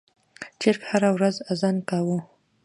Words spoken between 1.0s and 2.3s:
ورځ اذان کاوه.